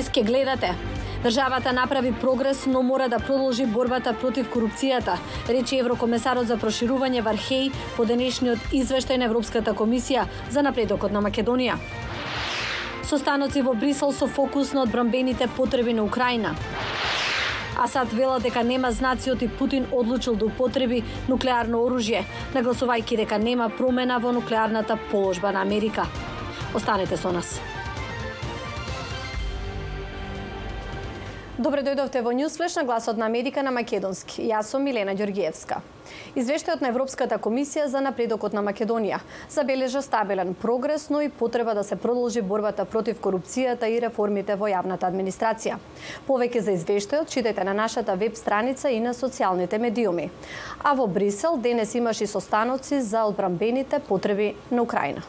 [0.00, 0.74] Денес ке гледате.
[1.22, 7.68] Државата направи прогрес, но мора да продолжи борбата против корупцијата, рече Еврокомесарот за проширување Вархеј
[7.96, 11.76] по денешниот извештај на Европската комисија за напредокот на Македонија.
[13.04, 16.54] Состаноци во Брисел со фокус на одбранбените потреби на Украина.
[17.76, 23.68] Асад вела дека нема знаци и Путин одлучил да употреби нуклеарно оружје, нагласувајќи дека нема
[23.68, 26.06] промена во нуклеарната положба на Америка.
[26.74, 27.60] Останете со нас.
[31.60, 34.46] Добре дојдовте во Ньюсфлеш на гласот на Америка на Македонски.
[34.48, 35.82] Јас сум Милена Ѓоргиевска.
[36.32, 39.18] Извештајот на Европската комисија за напредокот на Македонија
[39.52, 44.70] забележа стабилен прогрес, но и потреба да се продолжи борбата против корупцијата и реформите во
[44.72, 45.76] јавната администрација.
[46.28, 50.30] Повеќе за извештајот читајте на нашата веб страница и на социјалните медиуми.
[50.82, 55.28] А во Брисел денес имаше состаноци за одбранбените потреби на Украина.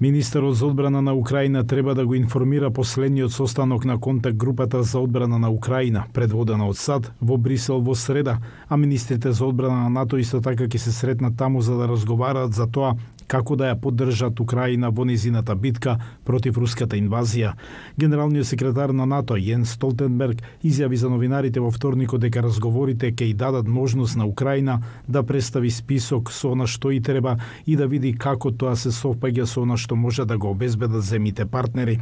[0.00, 4.98] Министерот за одбрана на Украина треба да го информира последниот состанок на контакт групата за
[4.98, 9.90] одбрана на Украина, предводена од САД, во Брисел во среда, а министрите за одбрана на
[9.90, 12.94] НАТО исто така ќе се сретнат таму за да разговараат за тоа
[13.28, 17.52] како да ја поддржат Украина во низината битка против руската инвазија.
[18.00, 23.34] Генералниот секретар на НАТО Јен Столтенберг изјави за новинарите во вторникот дека разговорите ќе и
[23.34, 28.14] дадат можност на Украина да представи список со она што и треба и да види
[28.16, 32.00] како тоа се совпаѓа со она што може да го обезбедат земите партнери.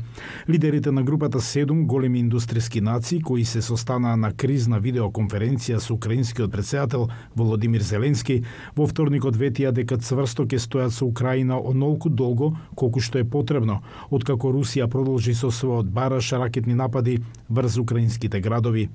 [0.48, 6.52] Лидерите на групата 7 големи индустријски нации кои се состанаа на кризна видеоконференција со украинскиот
[6.52, 8.44] председател Володимир Зеленски
[8.76, 13.80] во вторникот ветија дека цврсто ќе стојат со Украина онолку долго колку што е потребно,
[14.12, 18.90] откако Русија продолжи со својот бараш ракетни напади врз украинските градови.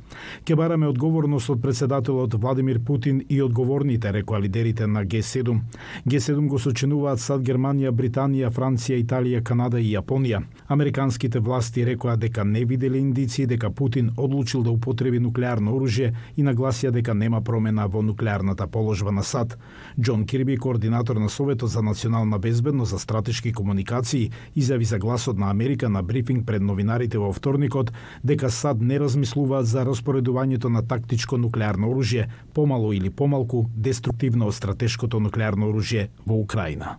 [0.45, 5.59] Ке бараме одговорност од председателот Владимир Путин и одговорните, рекоа лидерите на Г7.
[6.07, 10.43] Г7 го сочинуваат САД, Германија, Британија, Франција, Италија, Канада и Јапонија.
[10.67, 16.43] Американските власти рекоа дека не виделе индиции дека Путин одлучил да употреби нуклеарно оружје и
[16.43, 19.57] нагласија дека нема промена во нуклеарната положба на САД.
[19.97, 25.37] Џон Кирби, координатор на Советот за национална национална безбедност за стратешки комуникации изјави за гласот
[25.37, 27.91] на Америка на брифинг пред новинарите во вторникот
[28.23, 34.55] дека САД не размислуваат за распоредувањето на тактичко нуклеарно оружје, помало или помалку деструктивно од
[34.55, 36.97] стратешкото нуклеарно оружје во Украина.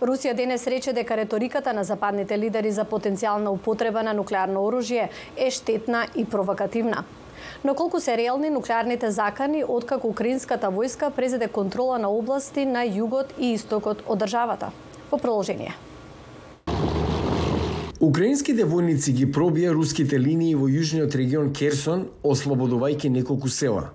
[0.00, 5.50] Русија денес рече дека реториката на западните лидери за потенцијална употреба на нуклеарно оружје е
[5.50, 7.04] штетна и провокативна.
[7.64, 13.36] Но колку се реални нуклеарните закани откако украинската војска презеде контрола на области на југот
[13.38, 14.72] и истокот од државата?
[15.10, 15.74] Во продолжение.
[18.00, 23.92] Украинските војници ги пробија руските линии во јужниот регион Керсон, ослободувајќи неколку села.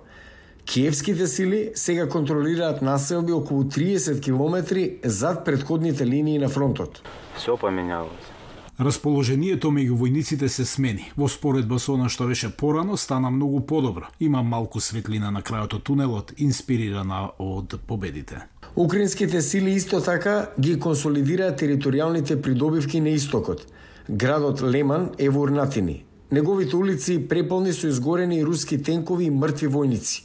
[0.64, 7.02] Киевските сили сега контролираат населби околу 30 километри зад предходните линии на фронтот.
[7.36, 8.41] Все поменялось.
[8.82, 11.04] Расположението меѓу војниците се смени.
[11.14, 14.08] Во споредба со она што беше порано, стана многу подобро.
[14.18, 18.40] Има малку светлина на крајот од тунелот, инспирирана од победите.
[18.74, 23.66] Украинските сили исто така ги консолидираат територијалните придобивки на истокот.
[24.08, 26.02] Градот Леман е во урнатини.
[26.32, 30.24] Неговите улици преполни со изгорени руски тенкови и мртви војници.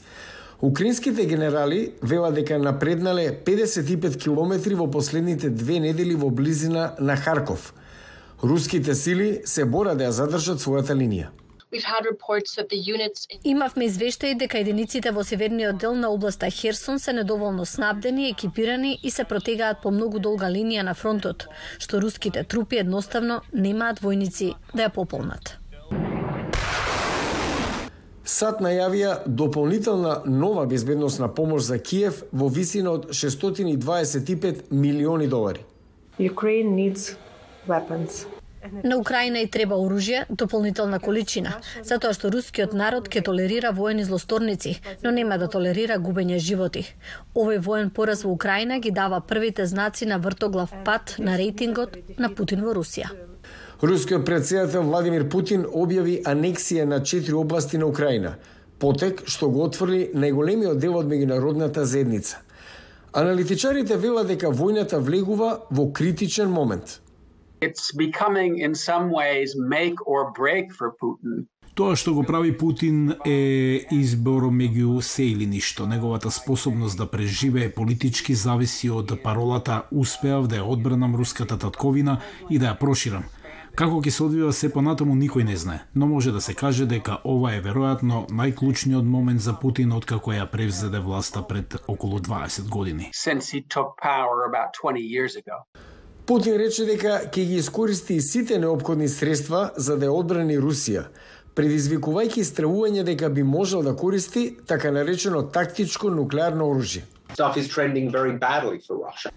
[0.62, 7.74] Украинските генерали велат дека напреднале 55 километри во последните две недели во близина на Харков–
[8.44, 11.32] Руските сили се борат да ја задржат својата линија.
[13.44, 19.12] Имавме извештаи дека единиците во северниот дел на областа Херсон се недоволно снабдени, екипирани и
[19.12, 21.48] се протегаат по многу долга линија на фронтот,
[21.80, 25.58] што руските трупи едноставно немаат војници да ја пополнат.
[28.24, 35.66] САД најавија дополнителна нова безбедносна помош за Киев во висина од 625 милиони долари.
[36.20, 37.16] Ukraine needs
[37.68, 38.26] weapons.
[38.84, 44.78] На Украина и треба оружје, дополнителна количина, затоа што рускиот народ ќе толерира воени злосторници,
[45.04, 46.86] но нема да толерира губење животи.
[47.36, 52.30] Овој воен пораз во Украина ги дава првите знаци на вртоглав пат на рейтингот на
[52.34, 53.08] Путин во Русија.
[53.82, 58.36] Рускиот председател Владимир Путин објави анексија на четири области на Украина,
[58.80, 62.42] потек што го отврли најголемиот дел од меѓународната заедница.
[63.14, 67.00] Аналитичарите велат дека војната влегува во критичен момент–
[67.60, 71.48] It's becoming in some ways make or break for Putin.
[71.74, 75.88] Тоа што го прави Путин е избор меѓу се или ништо.
[75.88, 82.20] Неговата способност да преживее политички зависи од паролата «Успеав да ја одбранам руската татковина
[82.50, 83.26] и да ја проширам».
[83.76, 87.20] Како ќе се одвива се понатаму никој не знае, но може да се каже дека
[87.26, 93.12] ова е веројатно најклучниот момент за Путин откако ја превзеде власта пред околу 20 години.
[93.14, 95.66] Since he took power about 20 years ago.
[96.28, 101.06] Путин рече дека ќе ги искористи сите необходни средства за да ја одбрани Русија,
[101.56, 107.06] предизвикувајќи стравување дека би можел да користи така наречено тактичко нуклеарно оружје.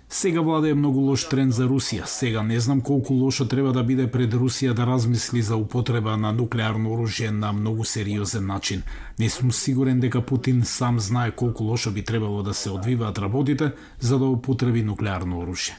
[0.08, 2.06] Сега влада е многу лош тренд за Русија.
[2.06, 6.32] Сега не знам колку лошо треба да биде пред Русија да размисли за употреба на
[6.32, 8.82] нуклеарно оружје на многу сериозен начин.
[9.18, 13.72] Не сум сигурен дека Путин сам знае колку лошо би требало да се одвиваат работите
[14.00, 15.78] за да употреби нуклеарно оружје.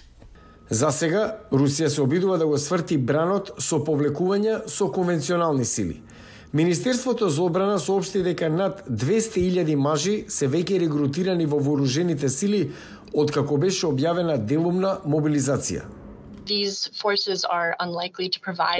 [0.71, 6.01] За сега, Русија се обидува да го сврти бранот со повлекувања со конвенционални сили–
[6.53, 12.73] Министерството за одбрана соопшти дека над 200.000 мажи се веќе регрутирани во вооружените сили
[13.13, 15.85] откако беше објавена делумна мобилизација.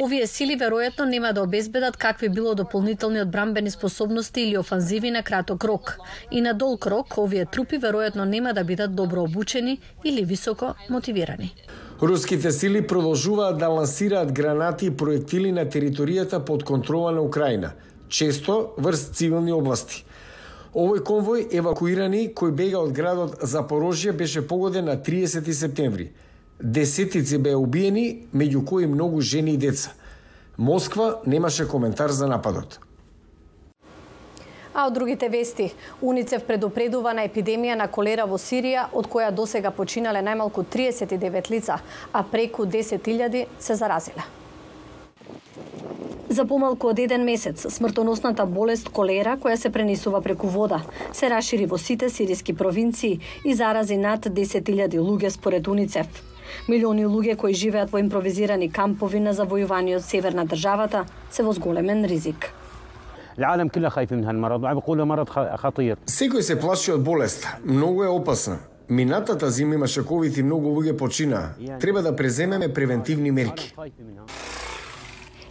[0.04, 5.64] Овие сили веројатно нема да обезбедат какви било дополнителни одбрамбени способности или офанзиви на краток
[5.64, 5.98] рок.
[6.32, 11.56] И на долг рок овие трупи веројатно нема да бидат добро обучени или високо мотивирани.
[12.02, 17.74] Руските сили продолжуваат да лансираат гранати и проектили на територијата под контрола на Украина,
[18.10, 20.02] често врз цивилни области.
[20.74, 26.10] Овој конвој евакуирани кој бега од градот Запорожје беше погоден на 30 септември.
[26.64, 29.94] Десетици беа убиени, меѓу кои многу жени и деца.
[30.58, 32.80] Москва немаше коментар за нападот.
[34.74, 39.72] А од другите вести, Уницев предупредува на епидемија на колера во Сирија, од која досега
[39.76, 41.82] починале најмалку 39 лица,
[42.14, 44.24] а преку 10.000 се заразиле.
[46.32, 50.80] За помалку од еден месец, смртоносната болест колера, која се пренесува преку вода,
[51.12, 56.08] се расшири во сите сириски провинции и зарази над 10.000 луѓе според Уницев.
[56.70, 62.06] Милиони луѓе кои живеат во импровизирани кампови на завојуваниот север на државата се во зголемен
[62.08, 62.54] ризик.
[63.41, 67.47] العالم كله خايف من هالمرض وعم بيقولوا مرض خطير Секој се плаши од болест.
[67.65, 68.59] Многу е опасна.
[68.89, 71.51] Минатата зима имаше ковид и многу луѓе почина.
[71.81, 73.75] Треба да преземеме превентивни мерки.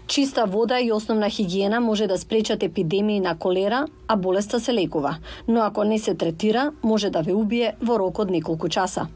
[0.07, 5.17] Чиста вода и основна хигиена може да спречат епидемии на колера, а болеста се лекува.
[5.47, 9.07] Но ако не се третира, може да ве убие во рок од неколку часа.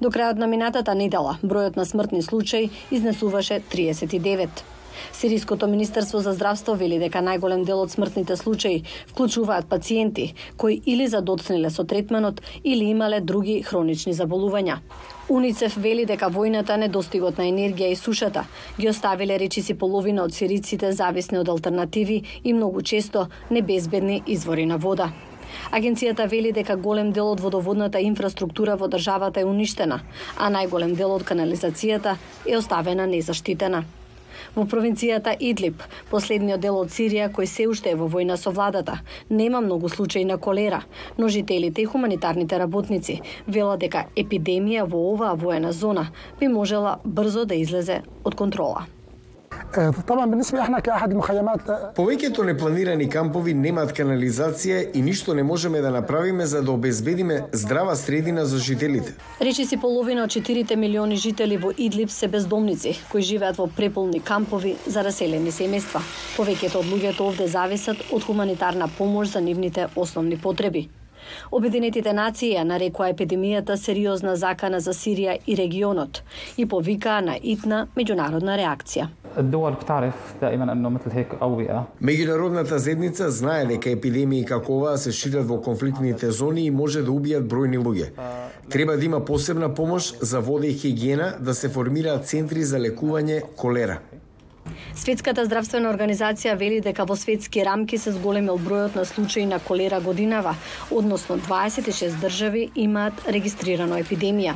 [0.00, 4.48] До крајот на минатата недела, бројот на смртни случаи изнесуваше 39.
[5.13, 11.07] Сириското Министерство за здравство вели дека најголем дел од смртните случаи вклучуваат пациенти кои или
[11.07, 14.79] задоцниле со третманот или имале други хронични заболувања.
[15.29, 18.45] Уницев вели дека војната, недостигот на енергија и сушата
[18.77, 24.77] ги оставиле речиси половина од сириците зависни од алтернативи и многу често небезбедни извори на
[24.77, 25.11] вода.
[25.71, 30.01] Агенцијата вели дека голем дел од водоводната инфраструктура во државата е уништена,
[30.37, 33.83] а најголем дел од канализацијата е оставена незаштитена.
[34.55, 39.01] Во провинцијата Идлип, последниот дел од Сирија кој се уште е во војна со владата,
[39.29, 40.85] нема многу случаи на колера,
[41.17, 46.07] но жителите и хуманитарните работници велат дека епидемија во оваа воена зона
[46.39, 48.87] би можела брзо да излезе од контрола.
[51.95, 57.95] Повеќето непланирани кампови немаат канализација и ништо не можеме да направиме за да обезбедиме здрава
[57.95, 59.13] средина за жителите.
[59.41, 64.19] Речи си половина од 4 милиони жители во Идлиб се бездомници, кои живеат во преполни
[64.19, 66.01] кампови за раселени семејства.
[66.37, 70.89] Повеќето од луѓето овде зависат од хуманитарна помош за нивните основни потреби.
[71.51, 76.23] Обединетите нации ја нарекоа епидемијата сериозна закана за Сирија и регионот
[76.57, 79.07] и повикаа на итна меѓународна реакција.
[82.01, 87.11] Меѓународната заедница знае дека епидемии како оваа се шират во конфликтните зони и може да
[87.11, 88.11] убијат бројни луѓе.
[88.69, 93.41] Треба да има посебна помош за вода и хигиена, да се формираат центри за лекување
[93.55, 93.99] колера.
[94.95, 99.99] Светската здравствена организација вели дека во светски рамки се зголемил бројот на случаи на колера
[99.99, 100.53] годинава,
[100.89, 104.55] односно 26 држави имаат регистрирано епидемија.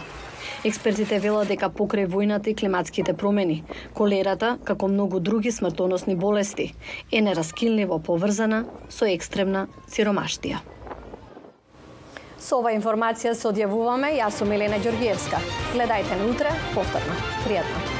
[0.64, 6.72] Експертите велат дека покрај војната и климатските промени, колерата, како многу други смртоносни болести,
[7.12, 10.64] е нераскилниво поврзана со екстремна сиромаштија.
[12.40, 15.44] Со ова информација се одјавуваме, јас сум Елена Ѓоргиевска.
[15.76, 17.20] Гледајте на утре, повторно.
[17.44, 17.99] Пријатно.